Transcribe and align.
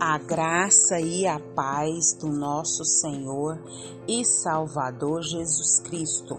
A 0.00 0.16
graça 0.16 1.00
e 1.00 1.26
a 1.26 1.40
paz 1.40 2.14
do 2.20 2.28
nosso 2.28 2.84
Senhor 2.84 3.58
e 4.06 4.24
Salvador 4.24 5.22
Jesus 5.22 5.80
Cristo. 5.80 6.38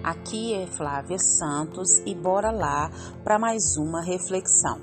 Aqui 0.00 0.54
é 0.54 0.68
Flávia 0.68 1.18
Santos 1.18 2.00
e 2.06 2.14
bora 2.14 2.52
lá 2.52 2.88
para 3.24 3.36
mais 3.36 3.76
uma 3.76 4.00
reflexão. 4.00 4.80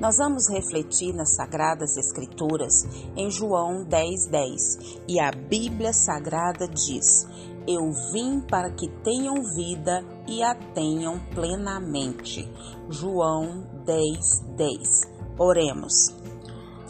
Nós 0.00 0.16
vamos 0.16 0.48
refletir 0.48 1.14
nas 1.14 1.36
Sagradas 1.36 1.96
Escrituras 1.96 2.84
em 3.16 3.30
João 3.30 3.84
10:10 3.84 4.28
10, 4.28 5.00
e 5.06 5.20
a 5.20 5.30
Bíblia 5.30 5.92
Sagrada 5.92 6.66
diz: 6.66 7.24
Eu 7.68 7.92
vim 8.12 8.40
para 8.40 8.72
que 8.72 8.88
tenham 9.04 9.44
vida 9.54 10.04
e 10.26 10.42
a 10.42 10.56
tenham 10.74 11.20
plenamente. 11.32 12.50
João 12.88 13.64
10:10. 13.86 14.56
10. 14.56 15.20
Oremos. 15.38 16.19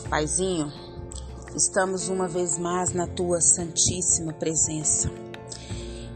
Paizinho, 0.09 0.73
estamos 1.55 2.09
uma 2.09 2.29
vez 2.29 2.59
mais 2.59 2.93
na 2.93 3.07
tua 3.07 3.41
santíssima 3.41 4.33
presença. 4.33 5.11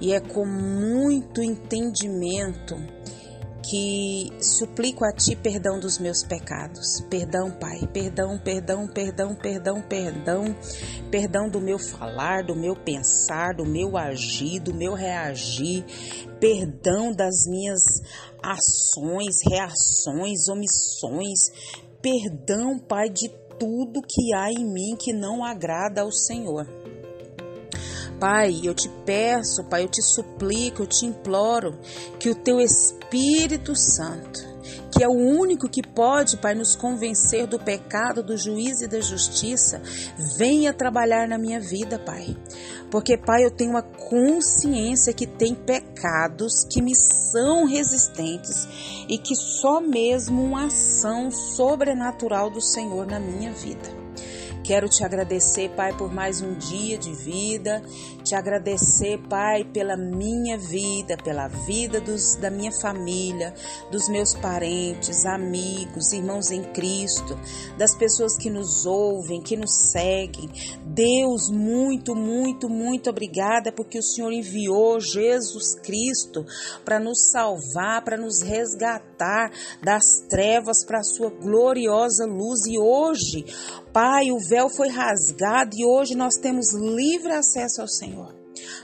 E 0.00 0.12
é 0.12 0.20
com 0.20 0.44
muito 0.44 1.42
entendimento 1.42 2.76
que 3.62 4.30
suplico 4.40 5.04
a 5.04 5.12
ti 5.12 5.34
perdão 5.34 5.80
dos 5.80 5.98
meus 5.98 6.22
pecados. 6.22 7.00
Perdão, 7.08 7.50
Pai. 7.50 7.88
Perdão, 7.92 8.38
perdão, 8.38 8.86
perdão, 8.86 9.34
perdão, 9.34 9.80
perdão. 9.80 10.56
Perdão 11.10 11.48
do 11.48 11.60
meu 11.60 11.78
falar, 11.78 12.44
do 12.44 12.54
meu 12.54 12.76
pensar, 12.76 13.54
do 13.54 13.64
meu 13.64 13.96
agir, 13.96 14.60
do 14.60 14.74
meu 14.74 14.92
reagir. 14.94 15.84
Perdão 16.38 17.12
das 17.12 17.46
minhas 17.46 17.82
ações, 18.42 19.36
reações, 19.48 20.48
omissões. 20.48 21.38
Perdão, 22.02 22.78
Pai, 22.78 23.08
de 23.08 23.30
tudo 23.58 24.02
que 24.02 24.34
há 24.34 24.50
em 24.50 24.64
mim 24.64 24.97
que 24.98 25.12
não 25.12 25.44
agrada 25.44 26.02
ao 26.02 26.12
Senhor. 26.12 26.66
Pai, 28.19 28.60
eu 28.62 28.74
te 28.74 28.88
peço, 29.05 29.64
Pai, 29.64 29.84
eu 29.84 29.88
te 29.88 30.00
suplico, 30.00 30.83
eu 30.83 30.86
te 30.86 31.05
imploro 31.05 31.78
que 32.19 32.30
o 32.30 32.34
teu 32.34 32.60
Espírito 32.60 33.75
Santo 33.75 34.55
que 34.97 35.02
é 35.02 35.08
o 35.08 35.12
único 35.12 35.69
que 35.69 35.82
pode, 35.82 36.36
Pai, 36.36 36.55
nos 36.55 36.77
convencer 36.77 37.48
do 37.48 37.58
pecado, 37.58 38.22
do 38.22 38.36
juízo 38.36 38.84
e 38.84 38.86
da 38.86 39.00
justiça, 39.00 39.82
venha 40.38 40.72
trabalhar 40.72 41.27
na 41.27 41.36
minha 41.36 41.60
vida, 41.60 41.98
Pai. 41.98 42.36
Porque, 42.90 43.16
Pai, 43.16 43.44
eu 43.44 43.50
tenho 43.50 43.70
uma 43.70 43.82
consciência 43.82 45.12
que 45.12 45.27
tem 45.27 45.54
pecados 45.54 46.64
que 46.64 46.80
me 46.80 46.94
são 46.94 47.64
resistentes 47.64 48.68
e 49.08 49.18
que 49.18 49.34
só 49.34 49.80
mesmo 49.80 50.42
uma 50.42 50.66
ação 50.66 51.30
sobrenatural 51.30 52.50
do 52.50 52.60
Senhor 52.60 53.06
na 53.06 53.18
minha 53.18 53.52
vida. 53.52 54.04
Quero 54.64 54.88
te 54.88 55.04
agradecer, 55.04 55.68
Pai, 55.76 55.92
por 55.92 56.10
mais 56.10 56.41
um 56.41 56.54
dia 56.54 56.96
de 56.96 57.12
vida. 57.12 57.82
Te 58.25 58.34
agradecer, 58.34 59.19
Pai, 59.28 59.64
pela 59.64 59.98
minha 59.98 60.56
vida, 60.56 61.14
pela 61.22 61.47
vida 61.47 62.00
dos, 62.00 62.36
da 62.36 62.50
minha 62.50 62.72
família, 62.72 63.53
dos 63.91 64.08
meus 64.08 64.33
parentes, 64.33 65.27
amigos, 65.27 66.11
irmãos 66.11 66.50
em 66.50 66.62
Cristo, 66.72 67.39
das 67.77 67.94
pessoas 67.94 68.39
que 68.39 68.48
nos 68.48 68.86
ouvem, 68.86 69.42
que 69.42 69.58
nos 69.58 69.91
seguem. 69.91 70.48
Deus, 70.86 71.50
muito, 71.50 72.16
muito, 72.16 72.66
muito 72.66 73.11
obrigada 73.11 73.70
porque 73.70 73.98
o 73.98 74.03
Senhor 74.03 74.33
enviou 74.33 74.98
Jesus 75.00 75.75
Cristo 75.75 76.47
para 76.83 76.98
nos 76.98 77.31
salvar, 77.31 78.03
para 78.03 78.16
nos 78.16 78.41
resgatar 78.41 79.53
das 79.83 80.20
trevas 80.31 80.83
para 80.86 81.00
a 81.00 81.05
sua 81.05 81.28
gloriosa 81.28 82.25
luz. 82.25 82.64
E 82.64 82.78
hoje, 82.78 83.44
Pai, 83.92 84.33
o 84.33 84.38
véu 84.38 84.70
foi 84.70 84.88
rasgado 84.88 85.77
e 85.77 85.84
hoje 85.84 86.14
nós 86.14 86.36
temos 86.36 86.72
livre 86.72 87.33
acesso 87.33 87.83
ao 87.83 87.88
Senhor. 87.88 88.13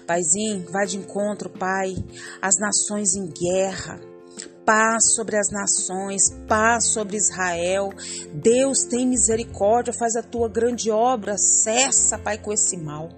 Paizinho, 0.06 0.66
vai 0.70 0.86
de 0.86 0.98
encontro, 0.98 1.50
Pai, 1.50 1.94
as 2.41 2.58
nações 2.58 3.14
em 3.14 3.28
guerra, 3.28 4.00
paz 4.64 5.14
sobre 5.14 5.36
as 5.36 5.50
nações, 5.50 6.31
paz 6.47 6.92
sobre 6.92 7.16
Israel. 7.16 7.91
Deus 8.32 8.84
tem 8.84 9.06
misericórdia, 9.06 9.92
faz 9.92 10.14
a 10.16 10.22
tua 10.22 10.48
grande 10.48 10.91
obra, 10.91 11.36
cessa, 11.36 12.19
Pai, 12.19 12.38
com 12.38 12.53
esse 12.53 12.76
mal. 12.76 13.08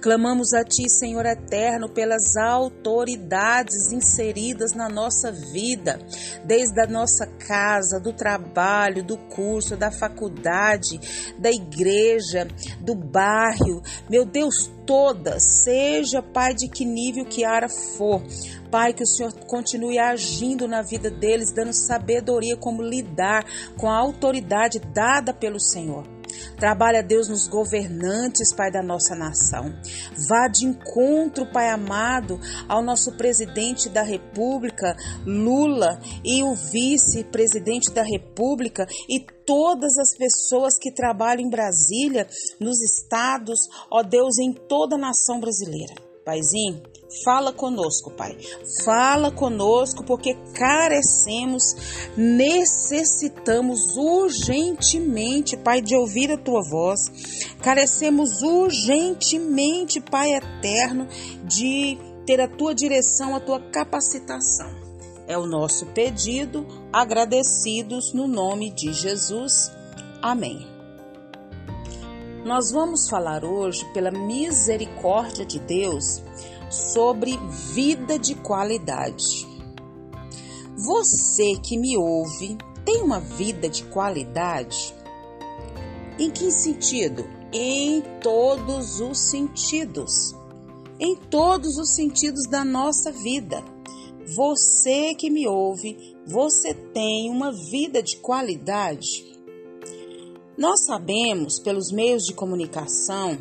Clamamos 0.00 0.52
a 0.52 0.62
Ti, 0.62 0.88
Senhor 0.90 1.24
eterno, 1.24 1.88
pelas 1.88 2.36
autoridades 2.36 3.90
inseridas 3.92 4.72
na 4.72 4.88
nossa 4.88 5.32
vida, 5.32 5.98
desde 6.44 6.80
a 6.80 6.86
nossa 6.86 7.26
casa, 7.26 7.98
do 7.98 8.12
trabalho, 8.12 9.02
do 9.02 9.16
curso, 9.16 9.76
da 9.76 9.90
faculdade, 9.90 11.00
da 11.38 11.50
igreja, 11.50 12.46
do 12.80 12.94
bairro. 12.94 13.82
Meu 14.10 14.24
Deus, 14.24 14.70
todas, 14.86 15.42
seja, 15.42 16.22
Pai, 16.22 16.54
de 16.54 16.68
que 16.68 16.84
nível 16.84 17.24
que 17.24 17.44
ara 17.44 17.68
for. 17.68 18.22
Pai, 18.70 18.92
que 18.92 19.02
o 19.02 19.06
Senhor 19.06 19.32
continue 19.46 19.98
agindo 19.98 20.66
na 20.66 20.82
vida 20.82 21.10
deles, 21.10 21.52
dando 21.52 21.72
sabedoria 21.72 22.56
como 22.56 22.82
lidar 22.82 23.44
com 23.76 23.88
a 23.88 23.96
autoridade 23.96 24.80
dada 24.80 25.32
pelo 25.32 25.60
Senhor. 25.60 26.13
Trabalha, 26.56 27.02
Deus, 27.02 27.28
nos 27.28 27.48
governantes, 27.48 28.54
Pai, 28.54 28.70
da 28.70 28.82
nossa 28.82 29.14
nação. 29.14 29.74
Vá 30.28 30.48
de 30.48 30.66
encontro, 30.66 31.46
Pai 31.52 31.70
amado, 31.70 32.38
ao 32.68 32.82
nosso 32.82 33.16
presidente 33.16 33.88
da 33.88 34.02
República, 34.02 34.96
Lula, 35.26 36.00
e 36.24 36.42
o 36.42 36.54
vice-presidente 36.54 37.90
da 37.92 38.02
República 38.02 38.86
e 39.08 39.20
todas 39.46 39.96
as 39.98 40.16
pessoas 40.16 40.78
que 40.78 40.92
trabalham 40.92 41.46
em 41.46 41.50
Brasília, 41.50 42.26
nos 42.60 42.80
estados, 42.80 43.58
ó 43.90 44.02
Deus, 44.02 44.38
em 44.38 44.52
toda 44.52 44.96
a 44.96 44.98
nação 44.98 45.40
brasileira. 45.40 45.94
Paizinho, 46.24 46.82
Fala 47.22 47.52
conosco, 47.52 48.10
Pai. 48.10 48.36
Fala 48.84 49.30
conosco 49.30 50.02
porque 50.04 50.34
carecemos, 50.54 51.76
necessitamos 52.16 53.96
urgentemente, 53.96 55.56
Pai, 55.56 55.80
de 55.80 55.94
ouvir 55.94 56.32
a 56.32 56.38
tua 56.38 56.60
voz. 56.68 57.00
Carecemos 57.62 58.42
urgentemente, 58.42 60.00
Pai 60.00 60.34
eterno, 60.34 61.06
de 61.44 61.98
ter 62.26 62.40
a 62.40 62.48
tua 62.48 62.74
direção, 62.74 63.36
a 63.36 63.40
tua 63.40 63.60
capacitação. 63.60 64.82
É 65.26 65.38
o 65.38 65.46
nosso 65.46 65.86
pedido, 65.86 66.66
agradecidos 66.92 68.12
no 68.12 68.26
nome 68.26 68.70
de 68.70 68.92
Jesus. 68.92 69.70
Amém. 70.20 70.74
Nós 72.44 72.70
vamos 72.70 73.08
falar 73.08 73.42
hoje, 73.42 73.86
pela 73.94 74.10
misericórdia 74.10 75.46
de 75.46 75.58
Deus, 75.58 76.22
sobre 76.74 77.38
vida 77.72 78.18
de 78.18 78.34
qualidade. 78.34 79.46
Você 80.76 81.56
que 81.62 81.78
me 81.78 81.96
ouve 81.96 82.58
tem 82.84 83.00
uma 83.00 83.20
vida 83.20 83.68
de 83.68 83.84
qualidade? 83.84 84.94
Em 86.18 86.30
que 86.30 86.50
sentido? 86.50 87.24
Em 87.52 88.02
todos 88.20 89.00
os 89.00 89.18
sentidos. 89.18 90.34
Em 90.98 91.16
todos 91.16 91.78
os 91.78 91.94
sentidos 91.94 92.48
da 92.48 92.64
nossa 92.64 93.12
vida. 93.12 93.62
Você 94.34 95.14
que 95.14 95.30
me 95.30 95.46
ouve, 95.46 96.16
você 96.26 96.74
tem 96.74 97.30
uma 97.30 97.52
vida 97.52 98.02
de 98.02 98.16
qualidade? 98.16 99.34
Nós 100.56 100.84
sabemos 100.84 101.58
pelos 101.58 101.92
meios 101.92 102.24
de 102.24 102.32
comunicação 102.32 103.38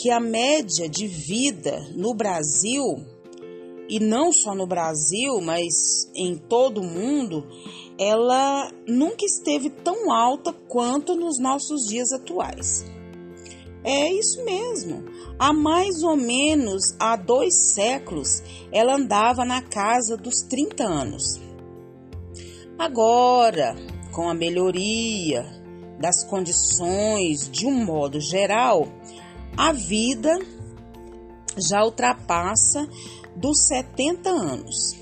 que 0.00 0.10
a 0.10 0.18
média 0.18 0.88
de 0.88 1.06
vida 1.06 1.78
no 1.94 2.14
Brasil, 2.14 3.04
e 3.86 4.00
não 4.00 4.32
só 4.32 4.54
no 4.54 4.66
Brasil, 4.66 5.42
mas 5.42 6.10
em 6.16 6.38
todo 6.38 6.80
o 6.80 6.84
mundo, 6.84 7.46
ela 7.98 8.72
nunca 8.88 9.26
esteve 9.26 9.68
tão 9.68 10.10
alta 10.10 10.54
quanto 10.54 11.14
nos 11.14 11.38
nossos 11.38 11.86
dias 11.86 12.12
atuais. 12.12 12.86
É 13.84 14.10
isso 14.10 14.42
mesmo. 14.42 15.04
Há 15.38 15.52
mais 15.52 16.02
ou 16.02 16.16
menos 16.16 16.94
há 16.98 17.14
dois 17.14 17.74
séculos, 17.74 18.42
ela 18.72 18.96
andava 18.96 19.44
na 19.44 19.60
casa 19.60 20.16
dos 20.16 20.40
30 20.42 20.82
anos. 20.82 21.38
Agora, 22.78 23.76
com 24.12 24.30
a 24.30 24.34
melhoria 24.34 25.44
das 26.00 26.24
condições 26.24 27.50
de 27.50 27.66
um 27.66 27.84
modo 27.84 28.18
geral, 28.18 28.88
a 29.56 29.72
vida 29.72 30.38
já 31.56 31.84
ultrapassa 31.84 32.88
dos 33.36 33.66
70 33.66 34.28
anos. 34.28 34.96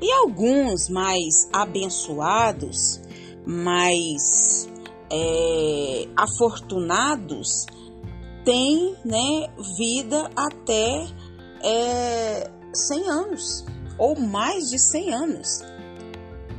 E 0.00 0.10
alguns 0.12 0.88
mais 0.88 1.48
abençoados, 1.52 3.00
mais 3.46 4.68
é, 5.10 6.08
afortunados, 6.16 7.66
têm 8.44 8.96
né, 9.04 9.48
vida 9.76 10.30
até 10.34 11.06
é, 11.62 12.50
100 12.72 13.10
anos 13.10 13.64
ou 13.98 14.18
mais 14.18 14.70
de 14.70 14.78
100 14.78 15.14
anos. 15.14 15.62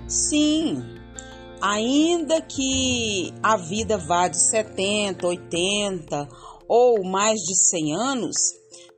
Sim, 0.07 0.83
ainda 1.59 2.41
que 2.41 3.33
a 3.41 3.57
vida 3.57 3.97
vá 3.97 4.27
de 4.27 4.37
70, 4.37 5.25
80 5.25 6.29
ou 6.73 7.03
mais 7.03 7.41
de 7.41 7.53
100 7.53 7.95
anos, 7.97 8.37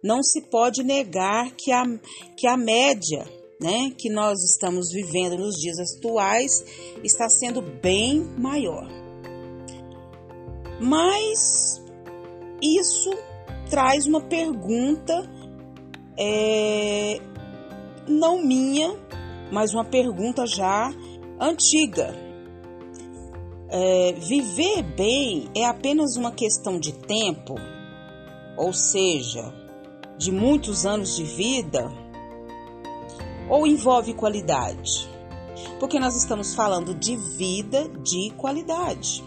não 0.04 0.22
se 0.22 0.44
pode 0.44 0.84
negar 0.84 1.50
que 1.56 1.72
a, 1.72 1.84
que 2.38 2.46
a 2.46 2.56
média 2.56 3.25
né, 3.60 3.90
que 3.98 4.12
nós 4.12 4.44
estamos 4.44 4.92
vivendo 4.92 5.40
nos 5.40 5.56
dias 5.56 5.78
atuais 5.80 6.64
está 7.04 7.28
sendo 7.28 7.64
bem 7.64 8.22
maior. 8.38 8.88
Mas 10.80 11.81
isso 12.62 13.10
traz 13.72 14.06
uma 14.06 14.22
pergunta, 14.22 15.28
é, 16.16 17.20
não 18.08 18.44
minha, 18.44 18.96
mas 19.52 19.74
uma 19.74 19.86
pergunta 19.86 20.46
já 20.46 20.94
antiga. 21.40 22.23
É, 23.75 24.12
viver 24.14 24.84
bem 24.84 25.50
é 25.56 25.66
apenas 25.66 26.16
uma 26.16 26.31
questão 26.31 26.80
de 26.80 26.94
tempo, 26.94 27.56
ou 28.56 28.72
seja, 28.72 29.52
de 30.16 30.31
muitos 30.31 30.86
anos 30.86 31.16
de 31.16 31.24
vida 31.24 31.92
ou 33.50 33.66
envolve 33.66 34.14
qualidade? 34.14 35.10
Porque 35.80 36.00
nós 36.00 36.16
estamos 36.16 36.54
falando 36.54 36.94
de 36.94 37.16
vida 37.16 37.90
de 38.04 38.31
qualidade. 38.38 39.24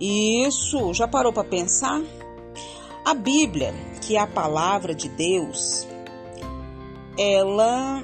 Isso, 0.00 0.94
já 0.94 1.06
parou 1.06 1.30
para 1.30 1.44
pensar? 1.44 2.00
A 3.04 3.12
Bíblia, 3.12 3.74
que 4.00 4.16
é 4.16 4.20
a 4.20 4.26
palavra 4.26 4.94
de 4.94 5.10
Deus, 5.10 5.86
ela 7.18 8.02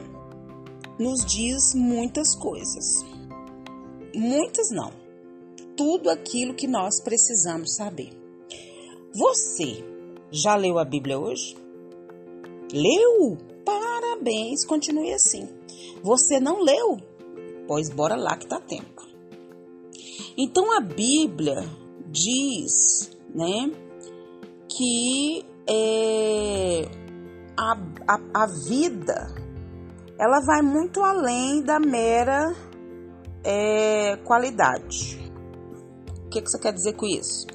nos 0.99 1.25
diz 1.25 1.75
muitas 1.75 2.37
coisas. 2.37 3.14
Muitas 4.15 4.71
não. 4.71 4.93
Tudo 5.77 6.11
aquilo 6.11 6.55
que 6.55 6.67
nós 6.67 7.01
precisamos 7.01 7.75
saber. 7.75 8.11
Você 9.15 9.85
já 10.31 10.57
leu 10.57 10.79
a 10.79 10.85
Bíblia 10.85 11.19
hoje? 11.19 11.57
Leu? 12.73 13.37
Parabéns, 13.65 14.65
continue 14.65 15.13
assim. 15.13 15.49
Você 16.03 16.41
não 16.41 16.63
leu? 16.63 16.99
Pois 17.67 17.89
bora 17.89 18.17
lá 18.17 18.37
que 18.37 18.47
tá 18.47 18.61
tempo. 18.61 19.03
Então 20.37 20.77
a 20.77 20.81
Bíblia 20.81 21.65
diz, 22.11 23.11
né, 23.35 23.71
que 24.69 25.45
é, 25.69 26.89
a, 27.57 27.73
a, 28.09 28.43
a 28.43 28.47
vida 28.47 29.35
ela 30.19 30.41
vai 30.41 30.63
muito 30.63 31.01
além 31.01 31.63
da 31.63 31.79
mera 31.79 32.55
é, 33.45 34.17
qualidade. 34.25 35.21
O 36.27 36.29
que, 36.31 36.41
que 36.41 36.51
você 36.51 36.59
quer 36.59 36.73
dizer 36.73 36.95
com 36.95 37.07
isso? 37.07 37.47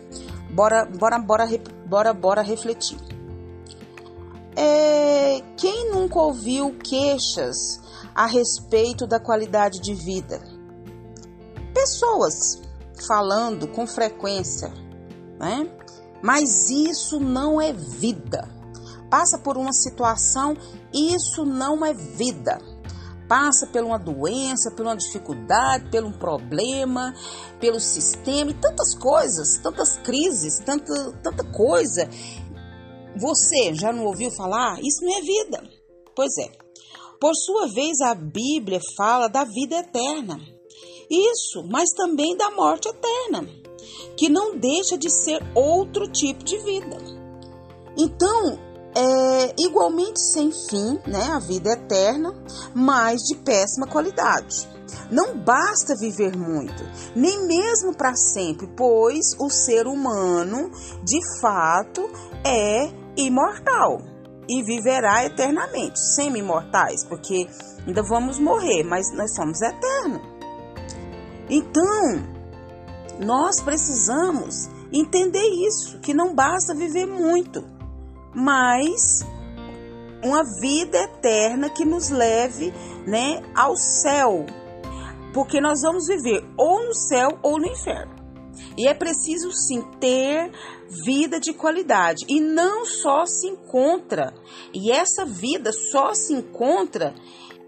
Bora, 0.51 0.85
bora, 0.85 1.19
bora, 1.19 1.47
bora, 1.85 2.13
bora 2.13 2.41
refletir. 2.41 2.97
É, 4.55 5.41
quem 5.57 5.91
nunca 5.91 6.19
ouviu 6.19 6.77
queixas 6.77 7.81
a 8.15 8.25
respeito 8.25 9.07
da 9.07 9.19
qualidade 9.19 9.79
de 9.79 9.93
vida? 9.93 10.41
Pessoas 11.73 12.61
falando 13.07 13.67
com 13.67 13.87
frequência, 13.87 14.71
né? 15.39 15.69
Mas 16.21 16.69
isso 16.69 17.19
não 17.19 17.59
é 17.59 17.71
vida. 17.71 18.47
Passa 19.09 19.39
por 19.39 19.57
uma 19.57 19.73
situação, 19.73 20.55
isso 20.93 21.45
não 21.45 21.85
é 21.85 21.93
vida 21.93 22.59
passa 23.29 23.67
por 23.67 23.83
uma 23.83 23.99
doença, 23.99 24.71
por 24.71 24.85
uma 24.85 24.97
dificuldade, 24.97 25.89
por 25.91 26.03
um 26.03 26.11
problema, 26.11 27.13
pelo 27.59 27.79
sistema 27.79 28.49
e 28.49 28.55
tantas 28.55 28.95
coisas, 28.95 29.59
tantas 29.59 29.97
crises, 29.97 30.59
tanta, 30.65 31.13
tanta 31.23 31.43
coisa. 31.51 32.09
Você 33.15 33.75
já 33.75 33.93
não 33.93 34.05
ouviu 34.05 34.31
falar? 34.31 34.79
Isso 34.83 35.05
não 35.05 35.17
é 35.17 35.21
vida. 35.21 35.63
Pois 36.15 36.31
é. 36.39 36.51
Por 37.21 37.35
sua 37.35 37.67
vez, 37.67 38.01
a 38.01 38.15
Bíblia 38.15 38.79
fala 38.97 39.27
da 39.27 39.43
vida 39.43 39.75
eterna. 39.77 40.39
Isso, 41.09 41.63
mas 41.69 41.89
também 41.95 42.35
da 42.35 42.51
morte 42.51 42.87
eterna, 42.87 43.47
que 44.15 44.29
não 44.29 44.57
deixa 44.57 44.97
de 44.97 45.09
ser 45.09 45.41
outro 45.55 46.07
tipo 46.07 46.43
de 46.43 46.57
vida. 46.59 46.97
Então, 47.97 48.68
igualmente 49.59 50.19
sem 50.19 50.51
fim, 50.51 50.99
né, 51.05 51.31
a 51.31 51.39
vida 51.39 51.71
eterna, 51.71 52.33
mas 52.73 53.21
de 53.21 53.35
péssima 53.35 53.87
qualidade. 53.87 54.67
Não 55.11 55.37
basta 55.37 55.95
viver 55.99 56.35
muito, 56.37 56.83
nem 57.15 57.45
mesmo 57.47 57.95
para 57.95 58.15
sempre, 58.15 58.67
pois 58.75 59.33
o 59.39 59.49
ser 59.49 59.87
humano, 59.87 60.71
de 61.03 61.19
fato, 61.41 62.09
é 62.45 62.89
imortal 63.17 64.01
e 64.47 64.63
viverá 64.63 65.25
eternamente, 65.25 65.99
semi-imortais, 65.99 67.03
porque 67.05 67.47
ainda 67.85 68.01
vamos 68.03 68.39
morrer, 68.39 68.83
mas 68.83 69.11
nós 69.13 69.35
somos 69.35 69.61
eternos. 69.61 70.21
Então, 71.49 72.23
nós 73.19 73.61
precisamos 73.61 74.69
entender 74.91 75.47
isso, 75.67 75.99
que 75.99 76.13
não 76.13 76.33
basta 76.33 76.73
viver 76.73 77.05
muito 77.05 77.63
mas 78.33 79.25
uma 80.23 80.43
vida 80.43 80.97
eterna 80.97 81.69
que 81.69 81.85
nos 81.85 82.09
leve, 82.09 82.73
né, 83.07 83.41
ao 83.55 83.75
céu. 83.75 84.45
Porque 85.33 85.61
nós 85.61 85.81
vamos 85.81 86.07
viver 86.07 86.43
ou 86.57 86.85
no 86.85 86.93
céu 86.93 87.39
ou 87.41 87.59
no 87.59 87.67
inferno. 87.67 88.19
E 88.77 88.87
é 88.87 88.93
preciso 88.93 89.51
sim 89.51 89.81
ter 89.99 90.51
vida 91.05 91.39
de 91.39 91.53
qualidade 91.53 92.25
e 92.27 92.39
não 92.39 92.85
só 92.85 93.25
se 93.25 93.47
encontra. 93.47 94.33
E 94.73 94.91
essa 94.91 95.25
vida 95.25 95.71
só 95.71 96.13
se 96.13 96.33
encontra 96.33 97.13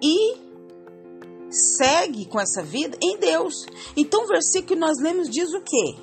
e 0.01 0.38
segue 1.50 2.25
com 2.25 2.39
essa 2.39 2.63
vida 2.63 2.98
em 3.01 3.18
Deus. 3.18 3.65
Então 3.95 4.24
o 4.24 4.27
versículo 4.27 4.68
que 4.68 4.75
nós 4.75 4.98
lemos 5.01 5.30
diz 5.30 5.53
o 5.53 5.62
quê? 5.62 5.95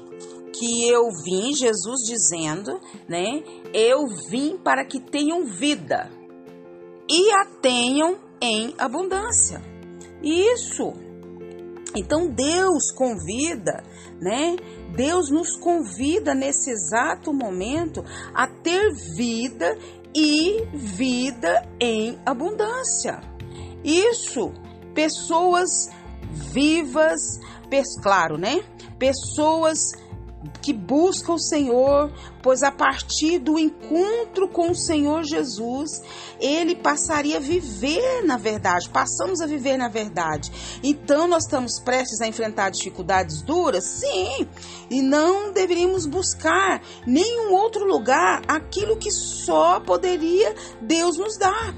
Que 0.52 0.88
eu 0.88 1.08
vim, 1.24 1.54
Jesus 1.54 2.00
dizendo, 2.06 2.80
né? 3.08 3.42
Eu 3.72 4.06
vim 4.28 4.56
para 4.56 4.84
que 4.84 5.00
tenham 5.00 5.44
vida 5.44 6.10
e 7.08 7.30
a 7.32 7.44
tenham 7.60 8.18
em 8.40 8.74
abundância. 8.78 9.62
Isso. 10.22 10.92
Então 11.94 12.28
Deus 12.28 12.90
convida, 12.92 13.82
né? 14.20 14.56
Deus 14.94 15.30
nos 15.30 15.56
convida 15.56 16.34
nesse 16.34 16.70
exato 16.70 17.32
momento 17.32 18.04
a 18.34 18.46
ter 18.46 18.92
vida 19.16 19.76
e 20.14 20.66
vida 20.74 21.66
em 21.80 22.18
abundância. 22.26 23.20
Isso, 23.82 24.52
pessoas 24.94 25.70
vivas, 26.52 27.20
claro, 28.02 28.36
né? 28.36 28.62
Pessoas 28.98 29.78
que 30.60 30.72
busca 30.72 31.32
o 31.32 31.38
Senhor, 31.38 32.12
pois 32.42 32.62
a 32.62 32.70
partir 32.70 33.38
do 33.38 33.58
encontro 33.58 34.48
com 34.48 34.70
o 34.70 34.74
Senhor 34.74 35.24
Jesus, 35.24 36.02
ele 36.40 36.74
passaria 36.74 37.36
a 37.36 37.40
viver 37.40 38.08
na 38.24 38.36
verdade, 38.36 38.88
passamos 38.88 39.40
a 39.40 39.46
viver 39.46 39.76
na 39.76 39.88
verdade. 39.88 40.50
Então 40.82 41.26
nós 41.26 41.44
estamos 41.44 41.78
prestes 41.80 42.20
a 42.20 42.26
enfrentar 42.26 42.70
dificuldades 42.70 43.42
duras? 43.42 43.84
Sim, 43.84 44.46
e 44.90 45.02
não 45.02 45.52
deveríamos 45.52 46.06
buscar 46.06 46.82
nenhum 47.06 47.52
outro 47.52 47.84
lugar 47.84 48.42
aquilo 48.48 48.96
que 48.96 49.10
só 49.10 49.80
poderia 49.80 50.54
Deus 50.80 51.16
nos 51.16 51.36
dar. 51.38 51.74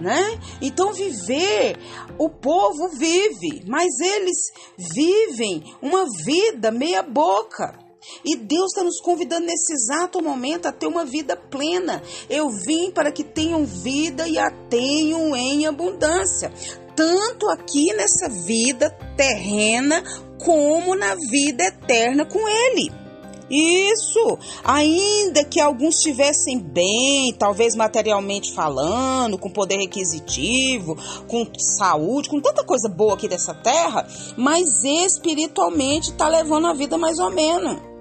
Né? 0.00 0.40
Então 0.60 0.92
viver, 0.92 1.78
o 2.18 2.28
povo 2.28 2.88
vive, 2.88 3.62
mas 3.64 4.00
eles 4.00 4.52
vivem 4.76 5.72
uma 5.80 6.04
vida 6.24 6.72
meia 6.72 7.00
boca. 7.00 7.83
E 8.24 8.36
Deus 8.36 8.72
está 8.72 8.82
nos 8.82 9.00
convidando 9.00 9.46
nesse 9.46 9.72
exato 9.72 10.22
momento 10.22 10.66
a 10.66 10.72
ter 10.72 10.86
uma 10.86 11.04
vida 11.04 11.36
plena. 11.36 12.02
Eu 12.28 12.48
vim 12.48 12.90
para 12.90 13.12
que 13.12 13.24
tenham 13.24 13.64
vida 13.64 14.26
e 14.28 14.38
a 14.38 14.50
tenham 14.50 15.34
em 15.36 15.66
abundância, 15.66 16.52
tanto 16.96 17.48
aqui 17.48 17.92
nessa 17.92 18.28
vida 18.28 18.90
terrena, 19.16 20.02
como 20.44 20.94
na 20.94 21.14
vida 21.14 21.64
eterna 21.64 22.24
com 22.24 22.46
Ele. 22.48 23.04
Isso, 23.50 24.38
ainda 24.64 25.44
que 25.44 25.60
alguns 25.60 25.96
estivessem 25.96 26.58
bem, 26.58 27.32
talvez 27.38 27.76
materialmente 27.76 28.54
falando, 28.54 29.38
com 29.38 29.50
poder 29.50 29.76
requisitivo, 29.76 30.96
com 31.28 31.46
saúde, 31.58 32.30
com 32.30 32.40
tanta 32.40 32.64
coisa 32.64 32.88
boa 32.88 33.14
aqui 33.14 33.28
dessa 33.28 33.52
terra, 33.54 34.06
mas 34.36 34.82
espiritualmente 34.82 36.10
está 36.10 36.26
levando 36.26 36.68
a 36.68 36.74
vida 36.74 36.96
mais 36.96 37.18
ou 37.18 37.30
menos 37.30 37.93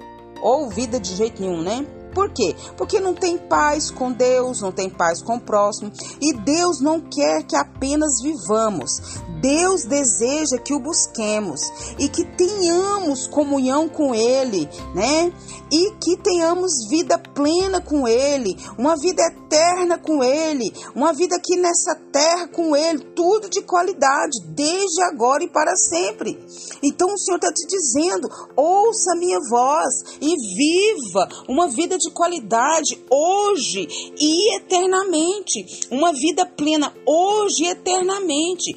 ou 0.43 0.69
vida 0.69 1.00
de 1.00 1.15
jeito 1.15 1.41
nenhum, 1.41 1.62
né? 1.62 1.85
Por 2.13 2.29
quê? 2.29 2.55
Porque 2.77 3.00
não 3.00 3.15
tem 3.15 3.38
paz 3.38 3.89
com 3.89 4.12
Deus, 4.12 4.62
não 4.62 4.71
tem 4.71 4.89
paz 4.89 5.21
com 5.21 5.38
o 5.38 5.41
próximo. 5.41 5.91
E 6.21 6.33
Deus 6.33 6.79
não 6.79 7.01
quer 7.01 7.43
que 7.43 7.55
apenas 7.55 8.21
vivamos. 8.21 9.01
Deus 9.43 9.83
deseja 9.83 10.57
que 10.57 10.73
o 10.73 10.79
busquemos 10.79 11.59
e 12.00 12.07
que 12.07 12.23
tenhamos 12.23 13.27
comunhão 13.27 13.89
com 13.89 14.15
Ele, 14.15 14.69
né? 14.95 15.33
E 15.69 15.91
que 16.00 16.15
tenhamos 16.15 16.88
vida 16.89 17.17
plena 17.17 17.81
com 17.81 18.07
Ele, 18.07 18.55
uma 18.77 18.95
vida 18.95 19.21
eterna 19.21 19.97
com 19.97 20.23
Ele, 20.23 20.71
uma 20.95 21.12
vida 21.12 21.35
aqui 21.35 21.57
nessa 21.57 21.93
terra 22.09 22.47
com 22.47 22.73
Ele, 22.73 23.00
tudo 23.13 23.50
de 23.50 23.62
qualidade, 23.63 24.39
desde 24.47 25.03
agora 25.03 25.43
e 25.43 25.50
para 25.50 25.75
sempre. 25.75 26.39
Então 26.81 27.13
o 27.13 27.17
Senhor 27.17 27.35
está 27.35 27.51
te 27.51 27.67
dizendo: 27.67 28.29
ouça 28.55 29.12
a 29.12 29.17
minha 29.17 29.39
voz 29.50 29.93
e 30.21 30.35
viva 30.55 31.27
uma 31.50 31.67
vida 31.67 31.97
de 31.97 32.09
qualidade 32.12 33.03
hoje 33.09 34.13
e 34.17 34.55
eternamente, 34.55 35.65
uma 35.91 36.13
vida 36.13 36.45
plena 36.45 36.93
hoje 37.05 37.65
e 37.65 37.67
eternamente. 37.67 38.73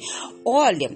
Olha, 0.59 0.89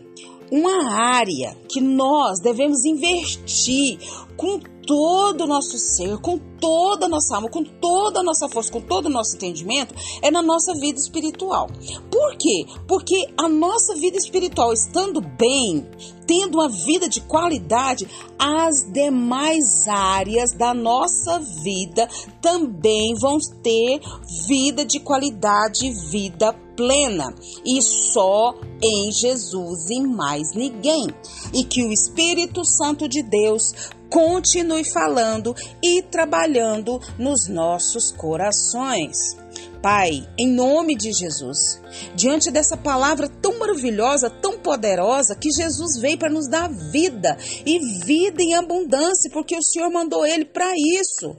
uma 0.51 0.91
área 0.91 1.55
que 1.69 1.79
nós 1.79 2.39
devemos 2.39 2.83
investir 2.83 3.99
com 4.35 4.59
todo 4.87 5.43
o 5.43 5.47
nosso 5.47 5.77
ser, 5.77 6.17
com 6.17 6.39
toda 6.59 7.05
a 7.05 7.07
nossa 7.07 7.35
alma, 7.35 7.47
com 7.47 7.63
toda 7.63 8.21
a 8.21 8.23
nossa 8.23 8.49
força, 8.49 8.71
com 8.71 8.81
todo 8.81 9.05
o 9.05 9.09
nosso 9.09 9.35
entendimento, 9.35 9.93
é 10.23 10.31
na 10.31 10.41
nossa 10.41 10.73
vida 10.73 10.97
espiritual. 10.97 11.67
Por 12.09 12.35
quê? 12.37 12.65
Porque 12.87 13.27
a 13.37 13.47
nossa 13.47 13.93
vida 13.93 14.17
espiritual 14.17 14.73
estando 14.73 15.21
bem, 15.21 15.87
tendo 16.25 16.55
uma 16.55 16.67
vida 16.67 17.07
de 17.07 17.21
qualidade, 17.21 18.07
as 18.39 18.91
demais 18.91 19.87
áreas 19.87 20.53
da 20.53 20.73
nossa 20.73 21.39
vida 21.63 22.09
também 22.41 23.13
vão 23.13 23.37
ter 23.61 24.01
vida 24.47 24.83
de 24.83 24.99
qualidade, 24.99 25.91
vida 26.09 26.51
plena 26.81 27.31
e 27.63 27.79
só 27.79 28.55
em 28.81 29.11
Jesus 29.11 29.91
e 29.91 30.01
mais 30.01 30.53
ninguém. 30.55 31.07
E 31.53 31.63
que 31.63 31.83
o 31.83 31.91
Espírito 31.91 32.65
Santo 32.65 33.07
de 33.07 33.21
Deus 33.21 33.73
continue 34.09 34.83
falando 34.83 35.55
e 35.81 36.01
trabalhando 36.01 36.99
nos 37.19 37.47
nossos 37.47 38.11
corações. 38.11 39.37
Pai, 39.81 40.27
em 40.37 40.47
nome 40.47 40.95
de 40.95 41.11
Jesus, 41.11 41.81
diante 42.15 42.51
dessa 42.51 42.77
palavra 42.77 43.27
tão 43.27 43.57
maravilhosa, 43.57 44.29
tão 44.29 44.59
poderosa, 44.59 45.35
que 45.35 45.49
Jesus 45.51 45.99
veio 45.99 46.19
para 46.19 46.29
nos 46.29 46.47
dar 46.47 46.69
vida 46.69 47.35
e 47.65 47.79
vida 48.05 48.43
em 48.43 48.53
abundância, 48.53 49.31
porque 49.33 49.57
o 49.57 49.63
Senhor 49.63 49.89
mandou 49.89 50.23
ele 50.23 50.45
para 50.45 50.71
isso. 50.75 51.35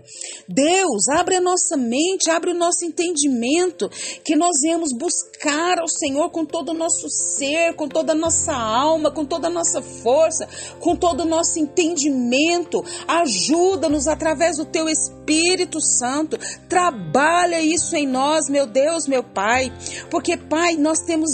Deus, 0.49 1.08
abre 1.08 1.37
a 1.37 1.40
nossa 1.40 1.76
mente, 1.76 2.30
abre 2.30 2.50
o 2.50 2.58
nosso 2.58 2.84
entendimento, 2.84 3.88
que 4.25 4.34
nós 4.34 4.56
viemos 4.61 4.92
buscar 4.92 5.78
ao 5.78 5.88
Senhor 5.88 6.28
com 6.30 6.44
todo 6.44 6.70
o 6.70 6.75
nosso 6.75 7.08
ser, 7.08 7.75
com 7.76 7.87
toda 7.87 8.12
a 8.12 8.16
nossa 8.16 8.52
alma, 8.52 9.12
com 9.12 9.25
toda 9.25 9.46
a 9.46 9.50
nossa 9.50 9.80
força, 9.80 10.49
com 10.80 10.96
todo 10.96 11.20
o 11.20 11.26
nosso 11.26 11.61
entendimento. 11.61 12.84
Ajuda-nos 13.06 14.08
através 14.08 14.56
do 14.56 14.64
teu 14.64 14.88
Espírito 14.88 15.80
Santo, 15.80 16.37
trabalha 16.68 17.61
isso 17.61 17.94
em 17.94 18.04
nós 18.04 18.31
nós, 18.32 18.48
meu 18.48 18.66
Deus, 18.66 19.06
meu 19.06 19.22
Pai, 19.22 19.70
porque, 20.10 20.38
Pai, 20.38 20.76
nós 20.76 21.00
temos 21.00 21.32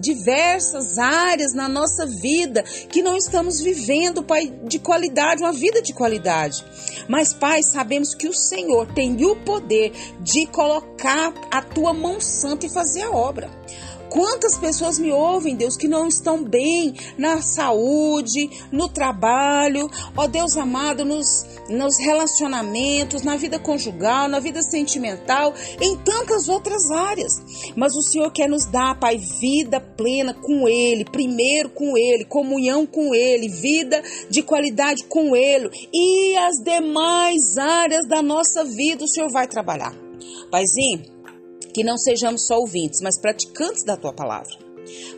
diversas 0.00 0.98
áreas 0.98 1.54
na 1.54 1.68
nossa 1.68 2.04
vida 2.04 2.64
que 2.64 3.00
não 3.00 3.16
estamos 3.16 3.60
vivendo, 3.60 4.24
Pai, 4.24 4.52
de 4.64 4.80
qualidade, 4.80 5.40
uma 5.40 5.52
vida 5.52 5.80
de 5.80 5.92
qualidade. 5.92 6.64
Mas, 7.08 7.32
Pai, 7.32 7.62
sabemos 7.62 8.12
que 8.12 8.26
o 8.26 8.34
Senhor 8.34 8.92
tem 8.92 9.24
o 9.24 9.36
poder 9.36 9.92
de 10.18 10.44
colocar 10.46 11.32
a 11.48 11.62
tua 11.62 11.92
mão 11.92 12.20
santa 12.20 12.66
e 12.66 12.72
fazer 12.72 13.02
a 13.02 13.12
obra. 13.12 13.48
Quantas 14.12 14.58
pessoas 14.58 14.98
me 14.98 15.10
ouvem, 15.10 15.56
Deus, 15.56 15.74
que 15.74 15.88
não 15.88 16.06
estão 16.06 16.44
bem 16.44 16.92
na 17.16 17.40
saúde, 17.40 18.50
no 18.70 18.86
trabalho, 18.86 19.90
ó 20.14 20.26
Deus 20.26 20.54
amado, 20.54 21.02
nos, 21.02 21.46
nos 21.70 21.96
relacionamentos, 21.98 23.22
na 23.22 23.36
vida 23.38 23.58
conjugal, 23.58 24.28
na 24.28 24.38
vida 24.38 24.60
sentimental, 24.62 25.54
em 25.80 25.96
tantas 25.96 26.46
outras 26.46 26.90
áreas. 26.90 27.32
Mas 27.74 27.96
o 27.96 28.02
Senhor 28.02 28.30
quer 28.30 28.50
nos 28.50 28.66
dar, 28.66 29.00
Pai, 29.00 29.16
vida 29.16 29.80
plena 29.80 30.34
com 30.34 30.68
Ele, 30.68 31.06
primeiro 31.06 31.70
com 31.70 31.96
Ele, 31.96 32.26
comunhão 32.26 32.84
com 32.84 33.14
Ele, 33.14 33.48
vida 33.48 34.02
de 34.28 34.42
qualidade 34.42 35.04
com 35.04 35.34
Ele 35.34 35.70
e 35.90 36.36
as 36.36 36.56
demais 36.62 37.56
áreas 37.56 38.06
da 38.06 38.20
nossa 38.20 38.62
vida 38.62 39.04
o 39.04 39.08
Senhor 39.08 39.30
vai 39.32 39.48
trabalhar. 39.48 39.94
Paizinho, 40.50 41.21
que 41.72 41.84
não 41.84 41.96
sejamos 41.96 42.46
só 42.46 42.58
ouvintes, 42.58 43.00
mas 43.00 43.18
praticantes 43.18 43.84
da 43.84 43.96
tua 43.96 44.12
palavra. 44.12 44.61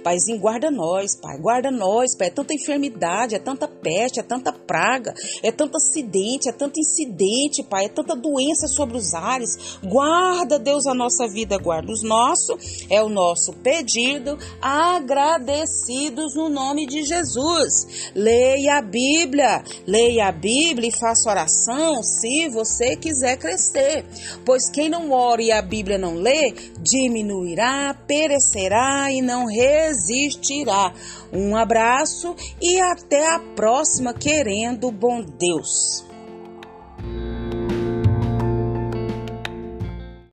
Paizinho, 0.03 0.39
guarda 0.39 0.71
nós, 0.71 1.17
Pai, 1.17 1.39
guarda 1.39 1.71
nós, 1.71 2.17
Pai. 2.17 2.29
É 2.29 2.31
tanta 2.31 2.55
enfermidade, 2.55 3.35
é 3.35 3.39
tanta 3.39 3.69
peste, 3.69 4.21
é 4.21 4.23
tanta 4.23 4.53
praga, 4.53 5.15
é 5.43 5.51
tanto 5.51 5.77
acidente, 5.77 6.49
é 6.49 6.53
tanto 6.53 6.81
incidente, 6.81 7.63
Pai, 7.63 7.87
é 7.87 7.89
tanta 7.89 8.15
doença 8.15 8.67
sobre 8.67 8.97
os 8.97 9.15
ares. 9.15 9.79
Guarda, 9.83 10.59
Deus, 10.59 10.87
a 10.87 10.95
nossa 10.95 11.27
vida, 11.29 11.59
guarda 11.59 11.93
os 11.93 12.03
nossos, 12.03 12.87
é 12.91 13.03
o 13.03 13.09
nosso 13.09 13.53
pedido, 13.55 14.39
agradecidos 14.61 16.35
no 16.35 16.49
nome 16.49 16.87
de 16.87 17.03
Jesus. 17.03 18.13
Leia 18.15 18.79
a 18.79 18.83
Bíblia, 18.83 19.63
leia 19.87 20.29
a 20.29 20.33
Bíblia 20.33 20.89
e 20.89 20.99
faça 20.99 21.31
oração 21.31 22.03
se 22.03 22.49
você 22.49 22.97
quiser 22.97 23.37
crescer, 23.37 24.05
pois 24.45 24.71
quem 24.71 24.89
não 24.89 25.11
ora 25.11 25.43
e 25.43 25.53
a 25.53 25.63
Bíblia 25.63 25.99
não 25.99 26.15
lê, 26.15 26.53
diminuirá, 26.81 27.95
perecerá 28.07 29.11
e 29.11 29.21
não 29.21 29.47
resistirá. 29.65 30.93
Um 31.33 31.57
abraço 31.57 32.37
e 32.61 32.81
até 32.81 33.35
a 33.35 33.39
próxima, 33.39 34.13
querendo 34.13 34.91
bom 34.91 35.23
Deus. 35.23 36.05